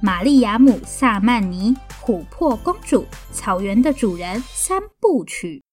[0.00, 5.64] 玛丽亚姆·萨曼尼、琥珀公主、草原的主人三部曲。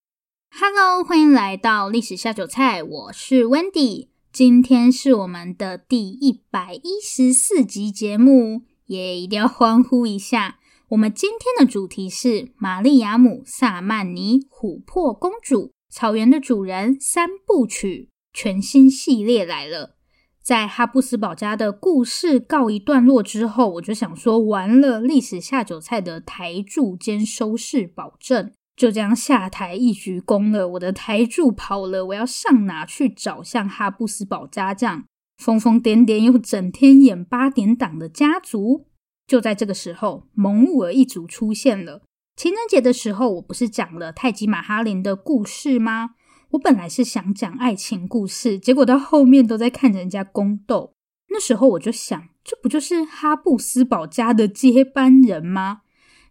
[0.50, 4.08] Hello，欢迎来到历史下酒菜，我是 Wendy。
[4.32, 10.58] 今天是我们的第一百一十四集节目，也一定要欢呼一下。
[10.90, 19.98] 我们今天的主题是玛丽亚姆·萨曼尼、琥珀公主、草原的主人三部曲，全新系列来了。
[20.46, 30.68] 在哈布斯堡家的故事告一段落之后，我就想说，完了，历史下酒菜的台柱兼收视保证就这样下台一鞠躬了。
[30.68, 35.06] 我的台柱跑了，我要上哪去找像哈布斯堡家这样
[35.40, 38.86] 疯疯癫癫又整天演八点档的家族？
[39.26, 42.04] 就在这个时候，蒙兀尔一族出现了。
[42.36, 46.12] 情人节的时候，我不是讲了泰姬玛哈林的故事吗？
[46.52, 50.94] 我本来是想讲爱情故事，结果到后面都在看人家宫斗。
[51.30, 55.82] 那时候我就想，这不就是哈布斯堡家的接班人吗？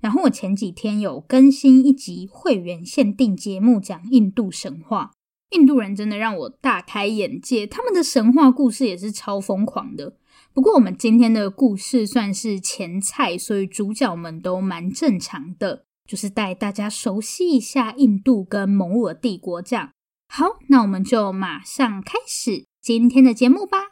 [0.01, 5.13] 然后我前几天有更新一集会员限定节目，讲印度神话。
[5.51, 10.17] 印度人真的让我大开眼界，他们的神话故事也是超疯狂的。
[10.53, 19.91] 不过我们今天的故事算是前菜，所以主角们都蛮正常的，就是带大家熟悉一下印度跟蒙兀帝国这样。
[20.37, 23.91] 好，那我们就马上开始今天的节目吧。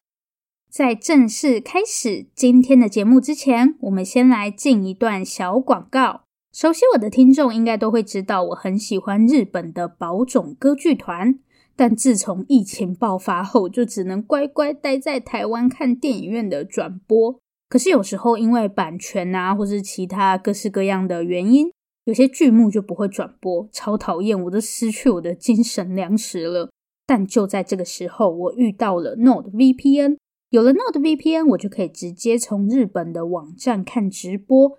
[0.69, 6.23] 在正式开始今天的节目之前，我们先来进一段小广告。
[6.51, 11.39] 熟悉我的听众应该都会知道，我很喜欢日本的宝冢歌剧团，
[11.77, 17.39] 但自从疫情爆发后，就只能乖乖待在台湾看电影院的转播。
[17.69, 21.71] 可是有时候因为版权啊，或是其他各式各样的原因。
[22.05, 26.69] 有些剧目就不会转播，超讨厌，我都失去我的精神粮食了。
[27.05, 30.17] 但就在这个时候，我遇到了 NordVPN，
[30.49, 34.69] 有了 NordVPN，我就可以直接从日本的网站看直播。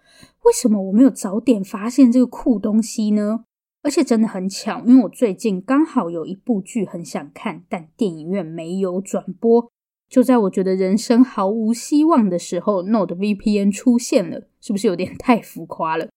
[0.44, 3.44] 为什么我没有早点发现这个酷东西呢？
[3.82, 9.70] 而且真的很巧，因为我最近刚好有一部剧很想看，但电影院没有转播。
[10.08, 16.08] 就在我觉得人生毫无希望的时候，NordVPN 出现了，是不是有点太浮夸了？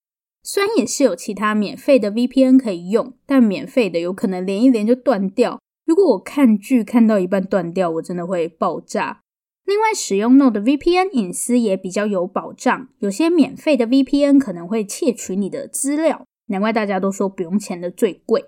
[0.50, 5.59] 虽然也是有其他免费的 VPN 可以用，但免费的有可能连一连就断掉。
[5.85, 9.24] 如果我看剧看到一半断掉，我真的会爆炸。
[9.66, 12.88] 另外，使用 Node VPN 隐私也比较有保障。
[13.00, 18.46] 有些免费的 VPN 可能会窃取你的资料，难怪大家都说不用钱的最贵。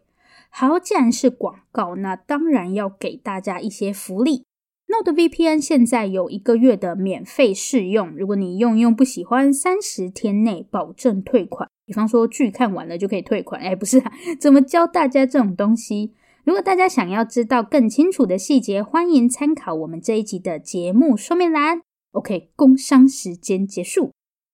[0.50, 4.46] 好，既然是广告，那当然要给大家一些福利。
[4.88, 11.70] Node VPN 现在有一个月的免费试用，如果你用用不喜欢，三十天内保证退款。
[11.90, 16.14] 比方说剧看完了就可以退款，哎，不是啊， 怎么教大家这种东西？
[16.44, 21.82] 如果大家想要知道更清楚的细节，欢迎参考我们这一集的节目说明栏。
[22.12, 24.12] OK，工商时间结束。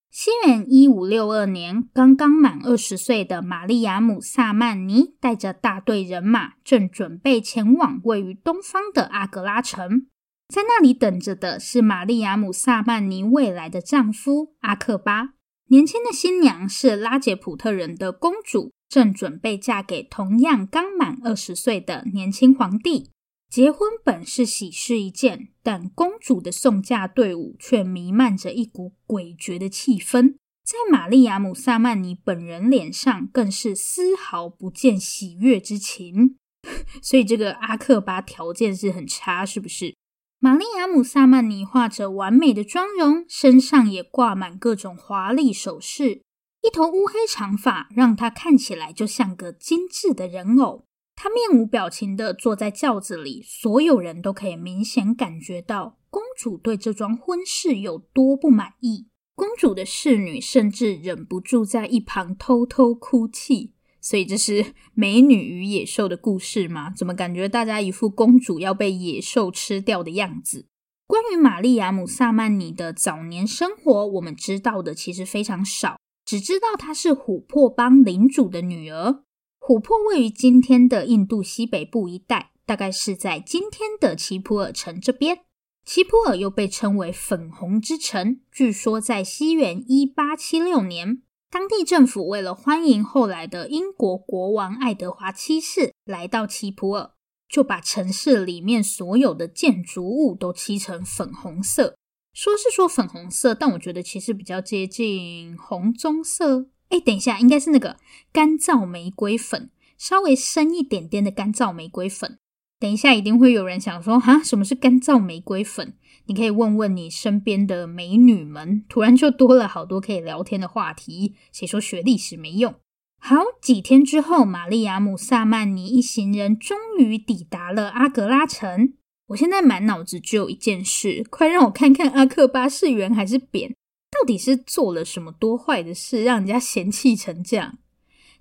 [0.09, 10.07] 西元一五六二年，刚刚满二十岁的玛丽亚姆·萨曼尼带着大队人马，正准备前往位于东方的阿格拉城。
[10.47, 15.34] 在那里等着的是玛丽亚姆·萨曼尼未来的丈夫阿克巴。
[15.67, 23.09] 年轻的新娘是拉杰普特人的公主，正准备嫁给同样刚满二十岁的年轻皇帝。
[23.49, 30.35] 结婚本是喜事一件，但公主的送嫁队伍却弥漫着一股诡谲的气氛。
[30.63, 36.37] 在玛丽亚姆·萨曼尼本人脸上，更是丝毫不见喜悦之情。
[37.01, 39.95] 所以，这个阿克巴条件是很差，是不是？
[40.39, 46.21] 玛丽亚姆·萨曼尼画着完美的妆容，身上也挂满各种华丽首饰，
[46.61, 50.85] 一头乌黑长发让她看起来就像个精致的人偶。
[51.15, 59.07] 她面无表情地坐在轿子里，所有人都可以明显感觉到公主对这桩婚事有多不满意。
[59.33, 63.74] 公主的侍女甚至忍不住在一旁偷偷哭泣。
[64.05, 66.93] 所以这是美女与野兽的故事吗？
[66.95, 70.67] 怎么感觉大家一副公主要被野兽吃掉的样子？
[71.07, 79.23] 关于玛丽亚姆·萨曼尼的早年生活，我们知道的其实非常少，只知道她是琥珀邦领主的女儿。
[79.59, 85.39] 琥珀位于今天的印度西北部一带，大概是在今天的奇普尔城这边。
[85.83, 88.41] 奇普尔又被称为“粉红之城”。
[88.53, 97.11] 据说在西元一八七六年，当地政府为了欢迎后来的英国国王爱德华七世来到奇普尔，
[97.47, 101.95] 就把城市里面所有的建筑物都漆成粉红色。
[102.33, 106.67] 说是说粉红色，但我觉得其实比较接近红棕色。
[106.89, 107.97] 哎，等一下，应该是那个
[108.33, 112.37] 干燥玫瑰粉，稍微深一点点的干燥玫瑰粉。
[112.77, 115.97] 等一下，一定会有人想说，哈，什么是干燥玫瑰粉？
[116.27, 121.35] 你可以问问你身边的美女们，突然就多了好多可以聊天的话题。
[121.51, 122.75] 谁说学历史没用？
[123.19, 128.93] 好，几天之后，玛丽亚姆·萨曼尼一行人终于抵达了阿格拉城。
[129.29, 133.73] 我现在满脑子只有一件事，快让我看看阿克巴是圆还是扁。
[134.11, 137.79] 到底是做了什么多坏的事，让人家嫌弃成这样？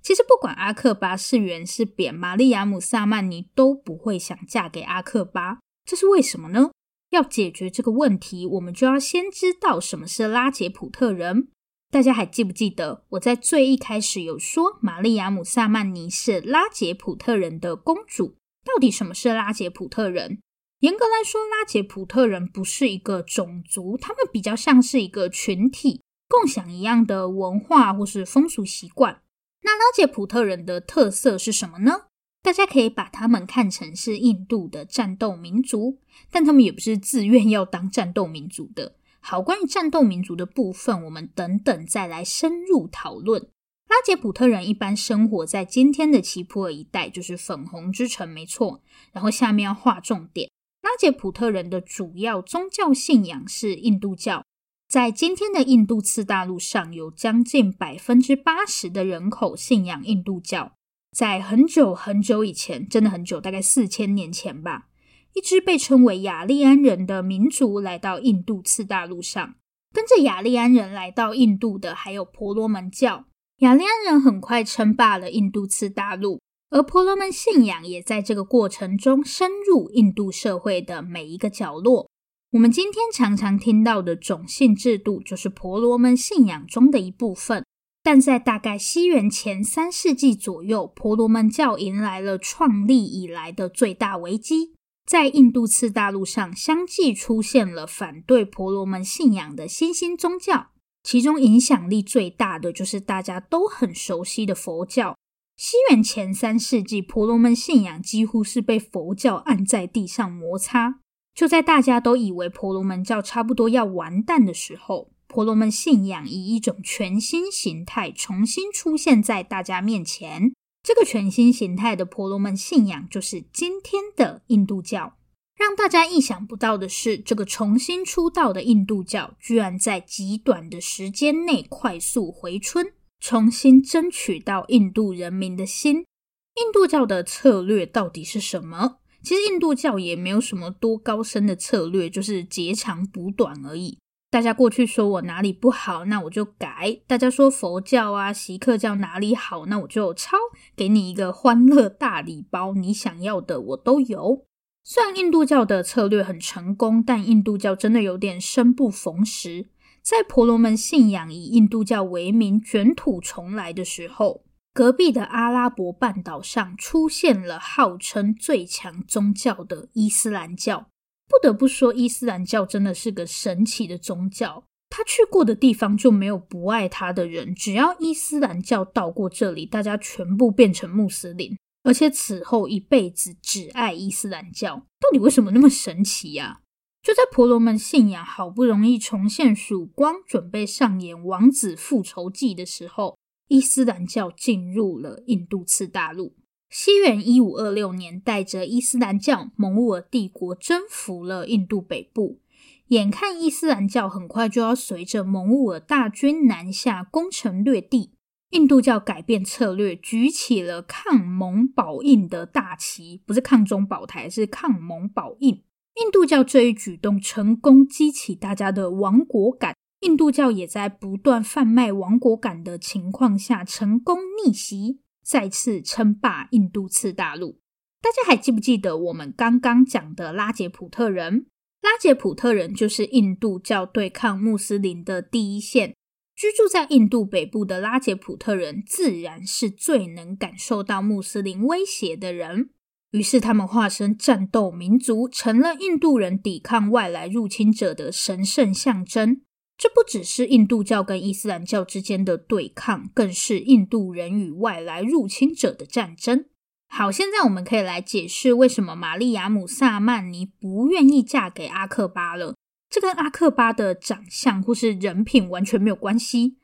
[0.01, 5.57] 其实不管阿克巴是圆是扁，玛丽亚姆·萨曼尼都不会想嫁给阿克巴。
[5.83, 6.69] 这是为什么呢？
[7.15, 11.47] 要解决这个问题，我们就要先知道什么是拉杰普特人。
[11.89, 18.35] 大家还记不记得我在最一开始有说，玛丽亚姆·萨曼尼是拉杰普特人的公主？
[18.65, 20.39] 到底什么是拉杰普特人？
[20.79, 29.21] 严格来说，拉杰普特人不是一个种族，他们比较像是一个群体，共享一样的文化或是风俗习惯。
[29.61, 32.07] 那拉杰普特人的特色是什么呢？
[32.45, 35.97] 大家可以把他们看成是印度的战斗民族，
[36.29, 38.93] 但他们也不是自愿要当战斗民族的。
[39.19, 43.41] 好，关于战斗民族的部分，我们等等再来深入讨论。
[43.87, 48.83] 拉杰普特人一般生活在今天的奇普尔一带，就是粉红之城，没错。
[49.11, 50.51] 然后下面要划重点。
[50.83, 54.45] 拉杰普特人的主要宗教信仰是印度教，
[54.87, 60.73] 在今天的印度次大陆上有将近百分之八十的人口信仰印度教。
[61.15, 64.87] 在很久很久以前，真的很久，大概四千年前吧，
[65.33, 69.55] 一支被称为雅利安人的民族来到印度次大陆上。
[69.93, 73.23] 跟着雅利安人来到印度的还有婆罗门教。
[73.59, 76.41] 雅利安人很快称霸了印度次大陆。
[76.69, 82.09] 而婆罗门信仰也在这个过程中深入印度社会的每一个角落。
[82.51, 87.63] 我们今天常常听到的种姓制度，就是婆罗门信仰中的一部分。
[88.05, 94.75] 但在大概西元前三世纪左右，婆罗门教迎来了创立以来的最大危机。
[95.07, 100.67] 在印度次大陆上，相继出现了反对婆罗门信仰的新兴宗教，
[101.01, 105.17] 其中影响力最大的就是大家都很熟悉的佛教。
[105.57, 110.99] 西元前三世纪，婆罗门信仰几乎是被佛教按在地上摩擦。
[111.33, 120.53] 就在大家都以为婆罗门教差不多要完蛋的时候，婆罗门信仰以一种全新形态重新出现在大家面前。
[120.81, 125.17] 这个全新形态的婆罗门信仰就是今天的印度教。
[125.57, 132.93] 让大家意想不到的是，这个重新出道的印度教居然在极短的时间内快速回春。
[133.19, 135.97] 重新争取到印度人民的心。
[135.97, 138.99] 印度教的策略到底是什么？
[139.21, 143.97] 其实印度教也没有什么多高深的策略，就是截长补短而已。
[144.31, 150.35] 大家过去说我哪里不好，那我就改；大家说佛教啊、锡克教哪里好，那我就抄，
[150.75, 154.45] 给你一个欢乐大礼包，你想要的我都有。
[154.83, 159.67] 虽然印度教的策略很成功，但印度教真的有点生不逢时。
[160.03, 170.89] 在婆罗门信仰以印度教为名卷土重来的时候，隔壁的阿拉伯半岛上出现了号称最强宗教的伊斯兰教。
[171.27, 174.63] 不得不说，伊斯兰教真的是个神奇的宗教。
[174.89, 184.75] 他去过的地方就没有不爱他的人，只要伊斯兰教到过这里，大家全部变成穆斯林，而且此后一辈子只爱伊斯兰教。
[184.99, 186.61] 到底为什么那么神奇呀？
[187.01, 193.17] 就在婆罗门信仰好不容易重现曙光，准备上演王子复仇记的时候，
[193.49, 196.35] 伊斯兰教进入了印度次大陆。
[196.77, 202.41] 西元一五二六年，带着伊斯兰教，蒙兀尔帝国征服了印度北部。
[202.87, 208.11] 眼看伊斯兰教很快就要随着蒙兀尔大军南下，攻城略地，
[208.49, 215.63] 印度教改变策略，举起了抗蒙保印的大旗，不是抗中保台，是抗蒙保印。
[216.01, 227.59] 印度教这一举动成功激起大家的亡国感，印度教也在不断贩卖亡国感的情况下成功逆袭，再次称霸印度次大陆。
[228.01, 231.47] 大家还记不记得我们刚刚讲的拉杰普特人？
[231.81, 235.95] 拉杰普特人就是印度教对抗穆斯林的第一线。
[236.35, 242.71] 居住在印度北部的拉杰普特人，自然是最能感受到穆斯林威胁的人。
[243.11, 249.41] 于是，他们化身战斗民族，成了印度人抵抗外来入侵者的神圣象征。
[249.77, 256.45] 这不只是印度教跟伊斯兰教之间的对抗，更是印度人与外来入侵者的战争。
[256.87, 262.55] 好，现在我们可以来解释为什么玛丽亚姆·萨曼尼不愿意嫁给阿克巴了。
[262.89, 266.57] 这跟阿克巴的长相或是人品完全没有关系。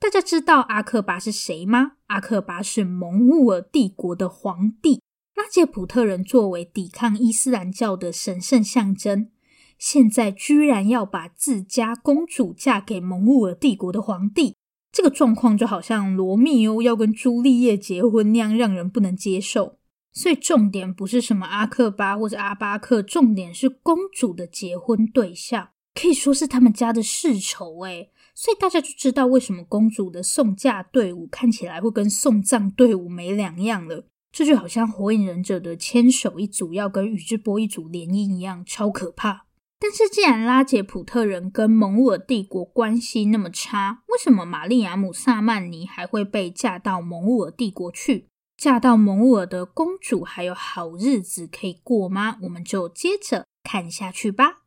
[0.00, 1.92] 大家知道阿克巴是谁吗？
[2.06, 5.00] 阿克巴是蒙兀尔帝国的皇帝。
[5.36, 9.30] 拉杰普特人作为抵抗伊斯兰教的神圣象征，
[9.78, 14.56] 现在居然要把自家公主嫁给蒙古尔帝国的皇帝。
[14.92, 19.78] 这个状况就好像罗密欧要跟朱丽叶结婚那样，让人不能接受。
[20.12, 28.10] 所以重点不是什么阿克巴或者阿巴克，重点是公主的结婚对象，可以说是他们家的世仇诶。
[28.34, 34.06] 所以大家就知道为什么公主的送嫁队伍看起来会跟送葬队伍没两样了。
[34.32, 39.45] 这就好像火影忍者的千手一组要跟宇智波一组联姻一样，超可怕。
[39.78, 48.28] 但是，既然拉杰普特人跟蒙兀尔帝国关系那么差，为什么玛丽亚姆·萨曼尼还会被嫁到蒙兀尔帝国去？
[48.56, 52.38] 嫁到蒙兀尔的公主还有好日子可以过吗？
[52.44, 54.62] 我们就接着看下去吧。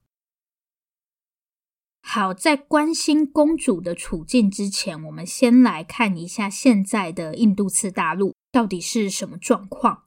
[2.04, 10.04] 好，在关心公主的处境之前，我们先来看一下现在的印度次大陆到底是什么状况。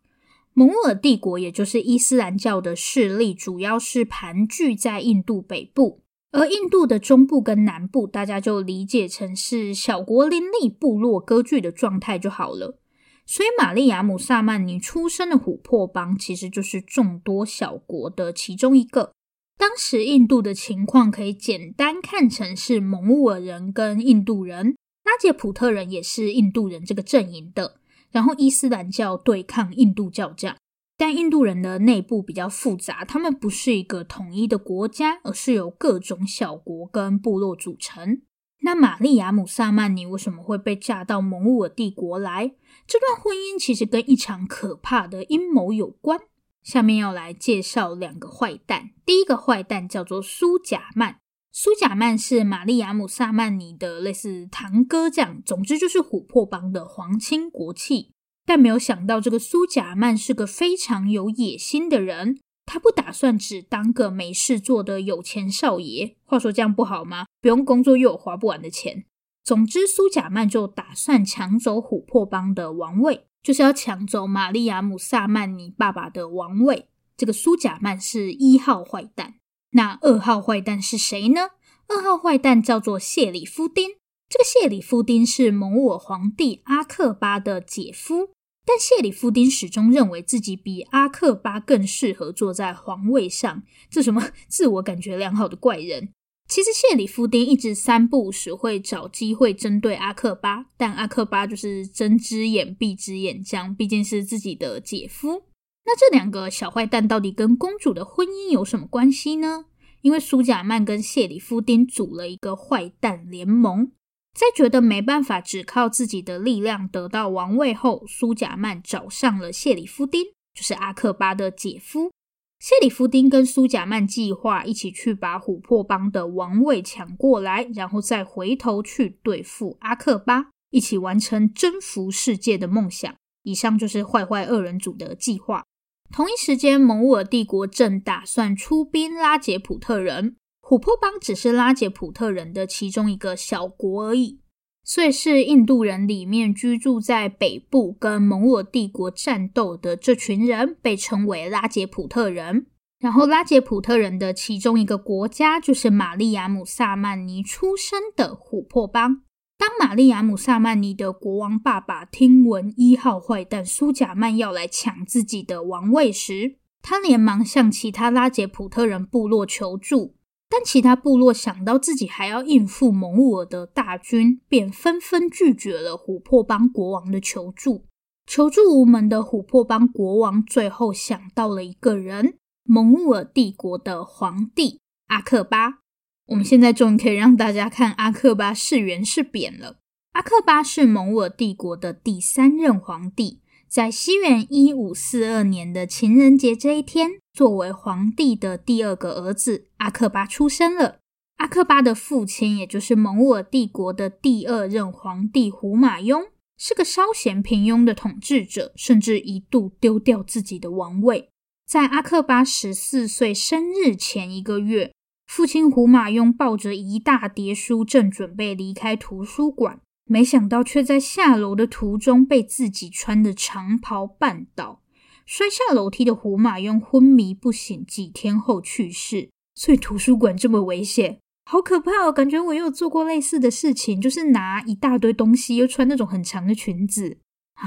[0.55, 12.79] 蒙兀尔帝国，也就是伊斯兰教的势力，主要是盘踞在印度北部，而印度的中部跟南部，大家就理解成是小国林立、部落割据的状态就好了。
[13.25, 19.13] 所以，玛丽亚姆·萨曼尼出生的琥珀邦，其实就是众多小国的其中一个。
[19.57, 27.77] 当时印度的情况可以简单看成是蒙兀尔人跟印度人，拉杰普特人也是印度人这个阵营的。
[28.13, 30.57] 然后伊斯兰教对抗印度教这样，
[30.97, 38.23] 但印度人的内部比较复杂，他们不是一个统一的国家，而是由各种小国跟部落组成。
[38.65, 42.53] 那玛丽亚姆·萨曼尼为什么会被嫁到蒙兀尔帝国来？
[42.87, 46.21] 这段婚姻其实跟一场可怕的阴谋有关。
[46.63, 51.22] 下面要来介绍两个坏蛋，第一个坏蛋叫做苏贾曼。
[51.55, 58.15] 苏贾曼是玛丽亚姆·萨曼尼的类似堂哥这样，总之就是琥珀邦的皇亲国戚。
[58.47, 62.41] 但没有想到，这个苏贾曼是个非常有野心的人。
[62.65, 66.17] 他不打算只当个没事做的有钱少爷。
[66.25, 67.27] 话说这样不好吗？
[67.43, 69.05] 不用工作又有花不完的钱。
[69.45, 76.89] 总之，苏贾曼就打算抢走琥珀邦的王位，就是要抢走玛丽亚姆·萨曼尼爸爸的王位。
[77.15, 79.35] 这个苏贾曼是一号坏蛋。
[79.73, 81.51] 那二号坏蛋是谁呢？
[81.89, 83.91] 二号坏蛋叫做谢里夫丁。
[84.29, 88.31] 这个谢里夫丁是蒙兀尔皇帝阿克巴的姐夫，
[88.65, 93.63] 但谢里夫丁始终认为自己比阿克巴更适合坐在皇位上。
[93.91, 96.09] 这什么自我感觉良好的怪人？
[96.49, 105.45] 其实谢里夫丁一直三不五时会找机会针对阿克巴，但阿克巴就是睁只眼闭只眼，这样毕竟是自己的姐夫。
[105.85, 109.67] 那这两个小坏蛋到底跟公主的婚姻有什么关系呢？
[110.01, 113.93] 因为苏贾曼跟谢里夫丁组了一个坏蛋联盟，
[114.33, 120.25] 在觉得没办法只靠自己的力量得到王位后，苏贾曼找上了谢里夫丁，
[120.55, 122.11] 就是阿克巴的姐夫。
[122.59, 133.13] 谢里夫丁跟苏贾曼计划一起去把琥珀邦的王位抢过来，然后再回头去对付阿克巴，一起完成征服世界的梦想。
[133.43, 135.65] 以上就是坏坏二人组的计划。
[136.13, 144.43] 同一时间，蒙兀帝国正打算出兵拉杰普特人，琥珀邦只是拉杰普特人的其中一个小国而已，
[144.85, 152.67] 所以是印度人里面居住在北部跟蒙兀帝国战斗的这群人被称为拉杰普特人。
[153.01, 159.23] 然后，拉杰普特人的其中一个国家就是玛丽亚姆·萨曼尼出生的琥珀邦。
[159.63, 170.17] 当玛丽亚姆·萨曼尼的国王爸爸听闻一号坏蛋苏贾曼要来抢自己的王位时，他连忙向其他拉杰普特人部落求助。
[170.51, 177.85] 但其他部落想到自己还要应付蒙兀尔的大军，便纷纷拒绝了琥珀邦国王的求助。
[178.27, 182.35] 求助无门的琥珀邦国王最后想到了一个人——
[182.67, 185.82] 蒙兀尔帝国的皇帝阿克巴。
[186.27, 189.79] 我们现在终于可以让大家看阿克巴是圆是扁了。
[190.13, 200.99] 阿克巴是蒙兀尔帝国的第三任皇帝，在西元一五四二年的情人节这一天，作为皇帝的第二个儿子阿克巴出生了。
[201.39, 206.27] 阿克巴的父亲，也就是蒙兀尔帝国的第二任皇帝胡马雍，
[206.57, 211.31] 是个稍嫌平庸的统治者，甚至一度丢掉自己的王位。
[211.67, 214.93] 在阿克巴十四岁生日前一个月，
[215.35, 224.83] 父亲胡马雍抱着一大叠书，正准备离开图书馆，没想到却在下楼的途中被自己穿的长袍绊倒，
[225.25, 229.31] 摔下楼梯的胡马雍昏迷不醒，几天后去世。
[229.55, 231.21] 所以图书馆这么危险。
[231.47, 232.13] 好可怕哦！
[232.13, 237.17] 感觉我也有做过类似的事情，就是拿一大堆东西，又穿那种很长的裙子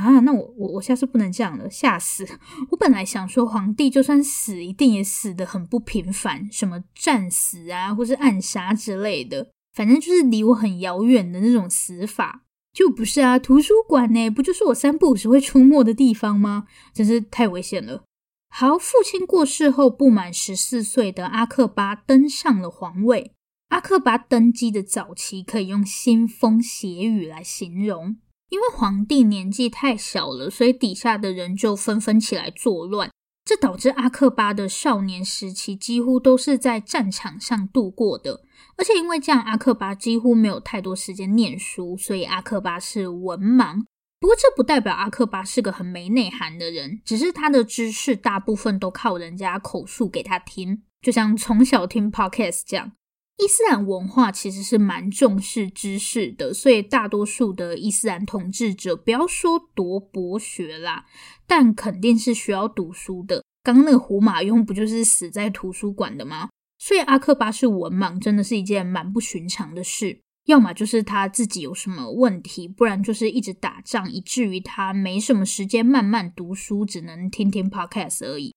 [0.01, 0.19] 啊。
[0.19, 2.27] 那我我我下次不能这样了，吓死！
[2.69, 12.43] 我本来想说，皇帝就算死，一定也死得很不平凡，什么战死啊，或是暗杀之类的，反正就是离我很遥远的那种死法。
[12.73, 16.67] 就不是啊，图书馆呢，不就是我三不五时会出没的地方吗？
[16.93, 18.03] 真是太危险了。
[18.49, 23.31] 好，父亲过世后，不满十四岁的阿克巴登上了皇位。
[23.69, 28.17] 阿克巴登基的早期可以用腥风血雨来形容，
[28.49, 33.11] 因为皇帝年纪太小了，所以底下的人就纷纷起来作乱，
[33.43, 38.41] 这导致阿克巴的少年时期几乎都是在战场上度过的。
[38.77, 43.83] 而且因为这样，阿克巴几乎没有太多时间念书，所以阿克巴是文盲。
[44.19, 52.91] 不过这不代表阿克巴是个很没内涵的人，只是他的知识大部分都靠人家口述给他听，就像从小听 podcast 这样。
[53.38, 61.06] 伊斯兰文化其实是蛮重视知识的，所以大多数的伊斯兰统治者，不要说多博学啦，
[61.46, 63.44] 但肯定是需要读书的。
[63.62, 66.50] 刚刚那个胡马雍不就是死在图书馆的吗？
[66.77, 70.22] 所以阿克巴是文盲，真的是一件蛮不寻常的事。
[70.46, 78.54] 要么就是他自己有什么问题，不然就是一直打仗，以至于他没什么时间慢慢读书，只能听听 podcast 而已。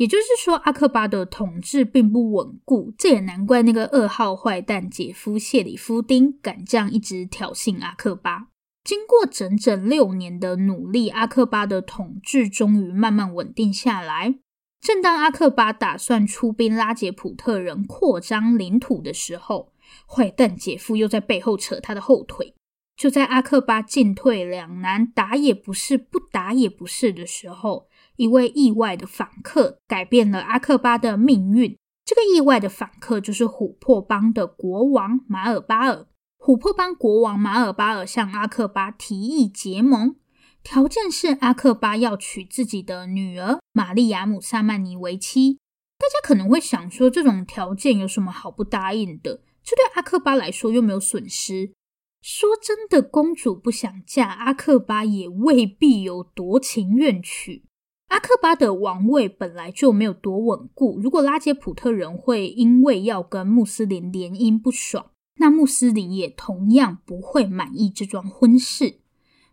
[0.00, 8.46] 也就是说，阿克巴的统治并不稳固，这也难怪那个二号坏蛋姐夫谢里夫丁敢这样一直挑衅阿克巴。
[8.82, 14.36] 经过整整六年的努力，阿克巴的统治终于慢慢稳定下来。
[14.80, 19.74] 正当阿克巴打算出兵拉杰普特人扩张领土的时候，
[20.06, 22.54] 坏蛋姐夫又在背后扯他的后腿。
[22.96, 27.86] 就在阿克巴进退两难，打也不是，不打也不是的时候，
[28.20, 31.74] 一位意外的访客改变了阿克巴的命运。
[32.04, 36.06] 这个意外的访客就是琥珀邦的国王马尔巴尔。
[36.38, 40.16] 琥珀邦国王马尔巴尔向阿克巴提议结盟，
[40.62, 45.58] 条件是阿克巴要娶自己的女儿玛丽亚姆萨曼尼为妻。
[45.98, 49.40] 大家可能会想说，这种条件有什么好不答应的？
[49.64, 51.72] 这对阿克巴来说又没有损失。
[52.20, 57.64] 说真的，公主不想嫁，阿克巴也未必有多情愿娶。
[58.10, 68.96] 阿克巴的王位本来就没有多稳固，如果拉杰普特人会因为要跟穆斯林联姻不爽，那穆斯林也同样不会满意这桩婚事。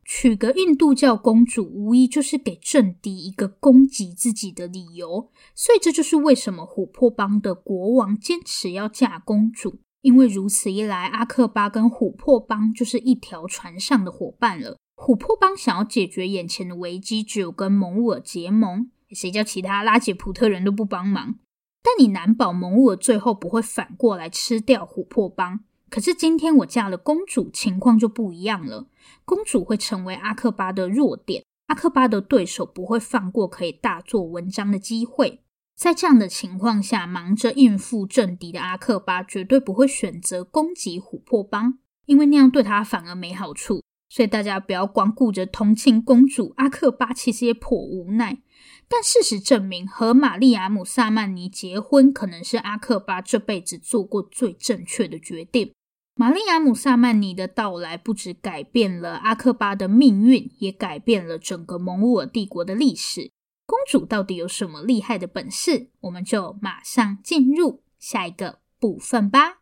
[0.04, 5.30] 娶个印度教公主，无疑就是给政敌一个攻击自己的理由。
[5.54, 14.78] 所以这就是为什么琥珀邦的国王坚持要嫁公主，因为如此一来，阿克巴跟琥珀邦就是一条船上的伙伴了。
[14.98, 18.90] 琥珀邦想要解决眼前的危机，只有跟蒙兀尔结盟。
[19.12, 21.36] 谁叫其他拉杰普特人都不帮忙？
[21.84, 25.62] 但你难保蒙兀尔最后不会反过来吃掉琥珀邦。
[25.90, 28.88] 可是今天我嫁了公主，情况就不一样了。
[29.24, 35.42] 公主会成为阿克巴的弱点，阿克巴的对手不会放过可以大做文章的机会。
[35.78, 43.84] 在这样的情况下，忙着应付政敌的阿克巴绝对不会选择攻击琥珀邦，因为那样对他反而没好处。
[44.10, 48.41] 所以大家不要光顾着同情公主，阿克巴其实也颇无奈。
[48.88, 55.74] 但事实证明，和玛丽亚姆萨曼尼结婚可能是阿克巴这辈子做过最正确的决定。
[56.15, 63.30] 玛丽亚姆萨曼尼的到来，不只改变了阿克巴的命运，也改变了整个蒙古尔帝国的历史。
[63.65, 65.89] 公主到底有什么厉害的本事？
[66.00, 69.57] 我们就马上进入下一个部分吧。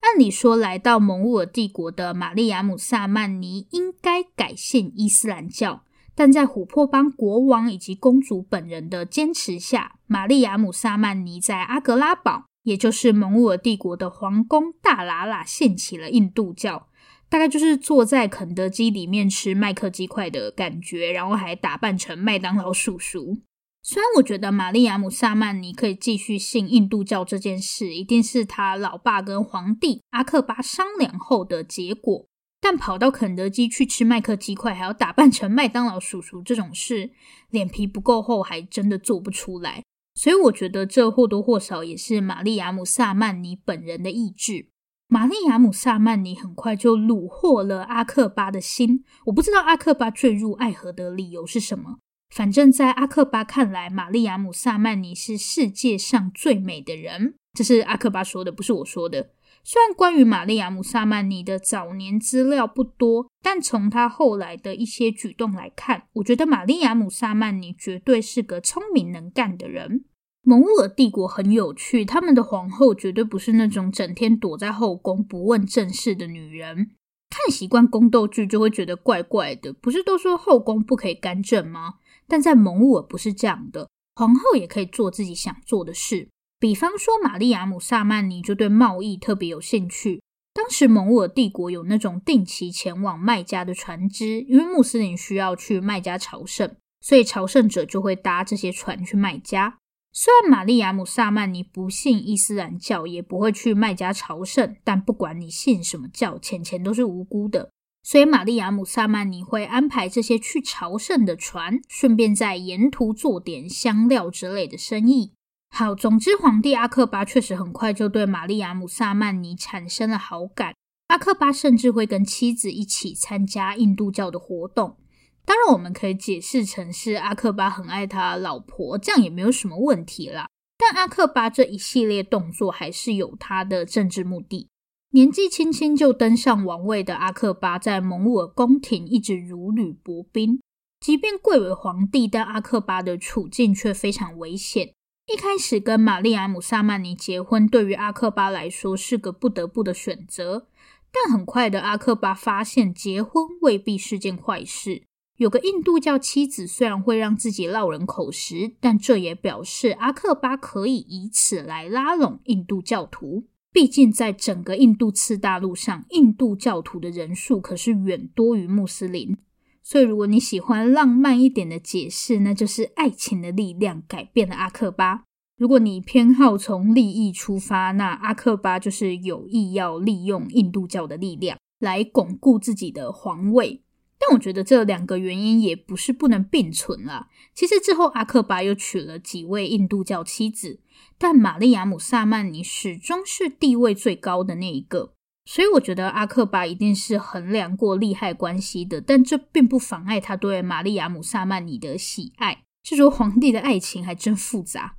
[0.00, 5.84] 按理说，来到蒙兀尔帝国的玛丽亚姆萨曼尼应该改信伊斯兰教，
[6.14, 16.88] 但在琥珀邦国王以及公主本人的坚持下，玛丽亚姆萨曼尼在阿格拉堡，也就是蒙兀尔帝国的皇宫大喇喇，信起了印度教，
[17.28, 23.38] 大概就是坐在肯德基里面吃麦克鸡块的感觉，然后还打扮成麦当劳叔叔。
[23.82, 32.26] 虽然我觉得玛丽亚姆萨曼尼可以继续信印度教这件事，一定是他老爸跟皇帝阿克巴商量后的结果，
[32.60, 37.10] 但跑到肯德基去吃麦克鸡块，还要打扮成麦当劳叔叔这种事，
[37.48, 39.82] 脸皮不够厚，还真的做不出来。
[40.14, 44.68] 所以我觉得这或多或少也是玛丽亚姆·萨曼尼本人的意志。
[45.08, 49.04] 玛丽亚姆·萨曼尼很快就虏获了阿克巴的心。
[49.26, 51.98] 我不知道阿克巴坠入爱河的理由是什么，
[52.30, 57.34] 反正在阿克巴看来，玛丽亚姆·萨曼尼是世界上最美的人。
[57.52, 59.30] 这是阿克巴说的，不是我说的。
[59.64, 70.04] 虽然关于玛丽亚姆·萨曼尼的早年资料不多，但从他后来的一些举动来看，我觉得玛丽亚姆·萨曼尼绝对是个聪明能干的人。
[70.42, 76.92] 蒙古帝国很有趣，他们的皇后绝对不是那种整天躲在后宫不问政事的女人。
[77.28, 81.96] 看习惯宫斗剧就会觉得怪怪的，不是都说后宫不可以干政吗？
[82.30, 86.28] 但在蒙兀尔不是这样的，皇后也可以做自己想做的事。
[86.60, 90.22] 比方说，玛丽亚姆·萨曼尼就对贸易特别有兴趣。
[90.54, 99.78] 当时蒙兀尔帝国有那种定期前往麦加的船只，因为穆斯林需要去麦加朝圣，所以朝圣者就会搭这些船去麦加。
[100.12, 107.70] 虽然玛丽亚姆·萨曼尼不信伊斯兰教，也不会去麦加朝圣，但不管你信什么教，钱钱都是无辜的。
[108.02, 115.32] 所以玛丽亚姆·萨曼尼会安排这些去朝圣的船，顺便在沿途做点香料之类的生意。
[115.68, 120.74] 好，总之，皇帝阿克巴确实很快就对玛丽亚姆·萨曼尼产生了好感。
[121.08, 124.96] 阿克巴甚至会跟妻子一起参加印度教的活动。
[125.44, 130.48] 当然，我们可以解释成是阿克巴很爱他老婆，这样也没有什么问题啦。
[130.78, 134.68] 但阿克巴这一系列动作还是有他的政治目的。
[135.12, 140.60] 年纪轻轻就登上王位的阿克巴，在蒙古尔宫廷一直如履薄冰。
[141.00, 144.94] 即便贵为皇帝，但阿克巴的处境却非常危险。
[145.26, 150.68] 一开始跟玛丽亚姆·萨曼尼结婚，对于阿克巴来说是个不得不的选择。
[151.10, 155.02] 但很快的，阿克巴发现结婚未必是件坏事。
[155.38, 163.46] 有个印度教妻子虽然会让自己落人口实，但这也表示阿克巴可以以此来拉拢印度教徒。
[163.72, 169.36] 毕竟，在整个印度次大陆上，印度教徒的人数可是远多于穆斯林。
[169.82, 175.22] 所以，如果你喜欢浪漫一点的解释，那就是爱情的力量改变了阿克巴。
[175.56, 183.82] 如果你偏好从利益出发，那阿克巴就是有意要利用印度教的力量来巩固自己的皇位。
[184.18, 187.28] 但我觉得这两个原因也不是不能并存啦。
[187.54, 190.80] 其实之后阿克巴又娶了几位印度教妻子，
[191.18, 195.12] 但玛丽亚姆·萨曼尼始终是地位最高的那一个。
[195.44, 202.62] 所以我觉得阿克巴一定是衡量过利害关系的，但这并不妨碍他对玛丽亚姆·萨曼尼的喜爱。
[202.82, 204.96] 这说皇帝的爱情还真复杂。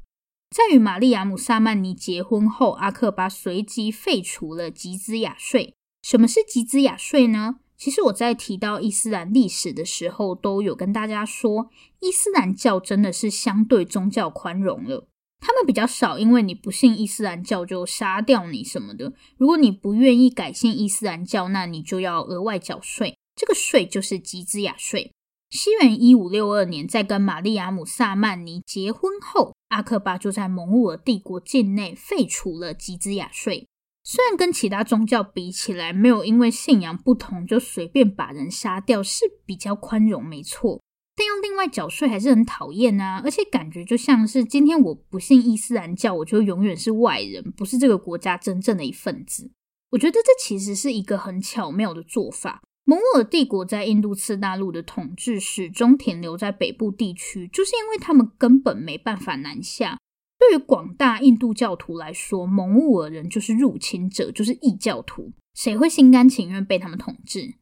[0.50, 5.76] 在与玛丽亚姆·萨曼尼结婚后，阿克巴随即废除了吉兹雅税。
[6.02, 7.58] 什么是吉兹雅税呢？
[7.78, 15.08] 其实我在提到伊斯兰历史的时候，都有跟大家说，伊斯兰教真的是相对宗教宽容了。
[15.42, 19.12] 他们比较少，因为你不信伊斯兰教就杀掉你什么的。
[19.38, 23.18] 如果你不愿意改信伊斯兰教，那你就要额外缴税。
[23.36, 25.12] 这个税就是吉兹亚税。
[25.50, 33.68] 西元一五六二年，在跟玛丽亚姆·萨曼尼结婚后，阿克巴就在蒙古尔帝国境内废除了吉兹亚税。
[34.04, 40.80] 虽然跟其他宗教比起来，没有因为信仰不同就随便把人杀掉，是比较宽容，没错。
[41.22, 49.52] 但要另外缴税还是很讨厌啊，而且感觉就像是今天我不信伊斯兰教，我就永远是外人，不是这个国家真正的一份子。
[49.92, 52.64] 我觉得这其实是一个很巧妙的做法。
[52.86, 60.00] 蒙古尔帝国在印度次大陆的统治始终停留在北部地区，就是因为他们根本没办法南下。
[60.40, 67.54] 对于广大印度教徒来说，蒙古尔人就是入侵者，就是异教徒，谁会心甘情愿被他们统治？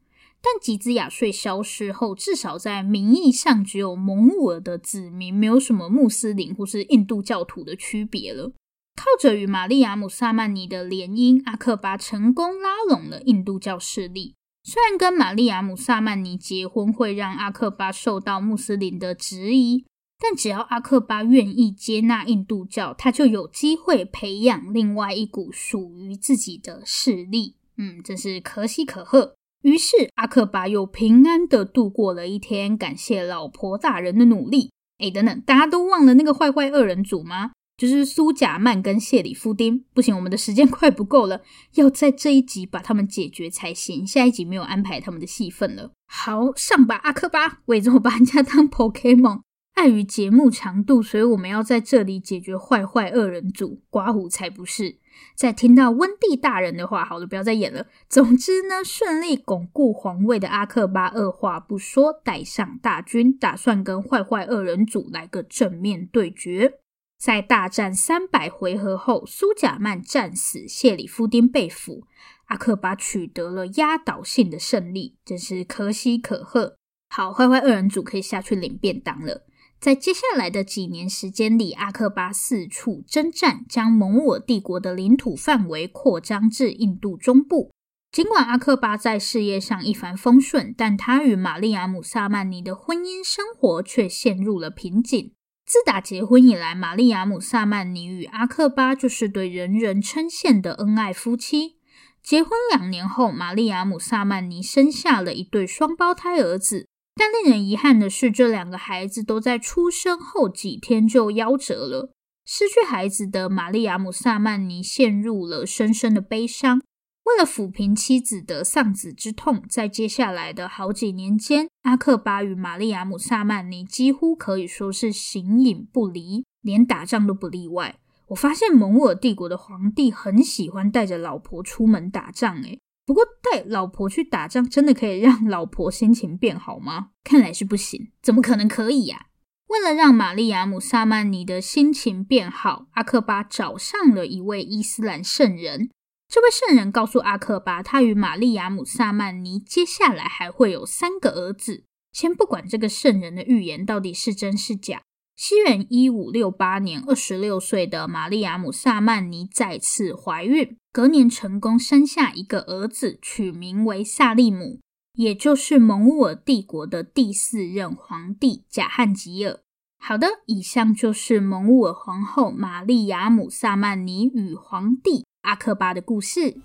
[0.42, 8.52] 但吉兹雅税消失后，至少在名义上，只有蒙兀尔的子民，没有什么穆斯林或是印度教徒的区别了。
[8.96, 14.34] 靠着与玛丽亚姆·萨曼尼的联姻，阿克巴成功拉拢了印度教势力。
[14.62, 19.86] 虽然跟玛丽亚姆·萨曼尼结婚会让阿克巴受到穆斯林的质疑，
[20.18, 27.56] 但只要阿克巴愿意接纳印度教，他就有机会培养另外一股属于自己的势力。
[27.76, 29.34] 嗯，真是可喜可贺。
[29.62, 34.70] 于是阿克巴又平安的度过了一天，感谢老婆大人的努力。
[34.98, 37.52] 诶，等等，大家都忘了那个坏坏二人组吗？
[37.76, 39.84] 就是苏贾曼跟谢里夫丁。
[39.94, 41.42] 不行，我们的时间 快不够了，
[41.74, 44.06] 要在这一集把他们解决才行。
[44.06, 45.92] 下一集没有安排他们的戏份了。
[46.06, 49.40] 好，上吧，阿克巴，我也这么把人家当 Pokemon。
[49.74, 54.98] 碍于节目长度，所以我们要在这里解决坏坏二人组，刮胡才不是。
[55.34, 57.86] 在听到温蒂大人的话，好了，不要再演了。
[58.08, 66.74] 总之呢，顺利巩固皇位的阿克巴二话不说，带上大军，打算跟坏坏二人组来个正面对决。
[67.18, 72.04] 在大战三百回合后，苏贾曼战死，谢里夫丁被俘，
[72.46, 76.76] 阿克巴取得了压倒性的胜利，真是可喜可贺。
[77.10, 79.42] 好，坏坏二人组可以下去领便当了。
[79.80, 87.70] 在接下来的几年时间里，阿克巴四处征战，将蒙我帝国的领土范围扩张至印度中部。
[88.12, 95.32] 尽管阿克巴在事业上一帆风顺，但他与玛丽亚姆·萨曼尼的婚姻生活却陷入了瓶颈。
[95.64, 101.76] 自打结婚以来，玛丽亚姆·萨曼尼与阿克巴就是对人人称羡的恩爱夫妻。
[102.22, 106.86] 结婚两年后，玛丽亚姆·萨曼尼生下了一对双胞胎儿子，
[107.20, 112.14] 但令人遗憾的是，这两个孩子都在出生后几天就夭折了。
[112.46, 116.80] 失去孩子的玛丽亚姆·萨曼尼陷入了深深的悲伤。
[117.24, 127.96] 为了抚平妻子的丧子之痛，在接下来的好几年间，阿克巴与玛丽亚姆·萨曼尼几乎可以说是形影不离，连打仗都不例外。
[128.28, 137.10] 我发现蒙古帝国的皇帝很喜欢带着老婆出门打仗，诶，不过带老婆去打仗真的可以让老婆心情变好吗？
[137.24, 139.26] 看来是不行，怎么可能可以呀？
[139.68, 145.90] 为了让玛丽亚姆·萨曼尼的心情变好，阿克巴找上了一位伊斯兰圣人。
[146.28, 151.84] 这位圣人告诉阿克巴，他与玛丽亚姆·萨曼尼接下来还会有三个儿子。
[152.12, 155.02] 先不管这个圣人的预言到底是真是假，
[155.42, 164.80] 西元一五六八年，二十六岁的玛丽亚姆·萨曼尼再次怀孕，隔年成功生下一个儿子，取名为萨利姆，
[165.14, 169.60] 也就是蒙兀尔帝国的第四任皇帝贾汉吉尔。
[169.98, 176.58] 好的，以上就是蒙兀尔皇后玛丽亚姆·萨曼尼与皇帝阿克巴的故事。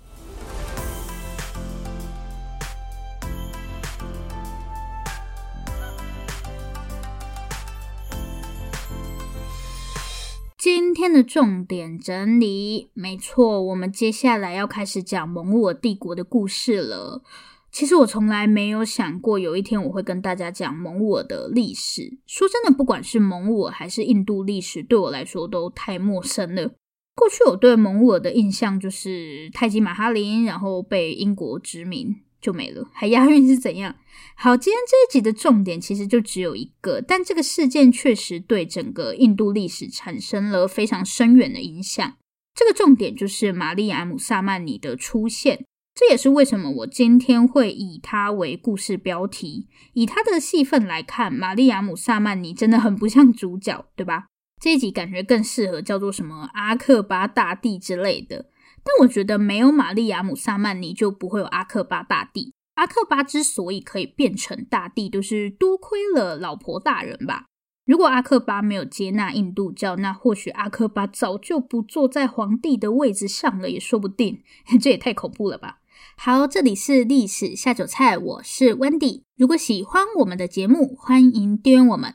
[10.68, 17.22] 今天的重点整理，没错，我们接下来要开始讲蒙兀帝国的故事了。
[17.70, 22.18] 其实我从来没有想过有一天我会跟大家讲蒙兀的历史。
[22.26, 26.72] 说真的，不管是蒙兀还是印度历史，对我来说都太陌生了。
[27.14, 33.94] 过去我对蒙兀的印象就是泰姬玛哈林，然后被英国殖民就没了，还押韵是怎样？
[34.34, 42.16] 好，今天这一集的重点其实就只有一个，但这个事件确实对整个印度历史产生了非常深远的影响。
[42.54, 49.68] 这个重点就是玛丽亚姆·萨曼尼的出现，这也是为什么我今天会以他为故事标题。
[49.92, 54.26] 以他的戏份来看，玛丽亚姆·萨曼尼真的很不像主角，对吧？
[54.62, 58.46] 这一集感觉更适合叫做什么阿克巴大帝之类的，
[58.86, 62.54] 但我觉得没有玛丽亚姆·萨曼尼就不会有阿克巴大帝。
[62.76, 67.46] 阿克巴之所以可以变成大帝，都是多亏了老婆大人吧？
[67.84, 74.42] 如果阿克巴没有接纳印度教，那或许阿克巴早就不坐在皇帝的位置上了，也说不定。
[74.80, 75.80] 这也太恐怖了吧！
[76.16, 79.22] 好，这里是历史下酒菜，我是 Wendy。
[79.36, 82.14] 如果喜欢我们的节目，欢迎订阅我们。